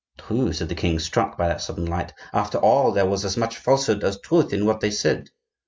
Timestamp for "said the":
0.51-0.73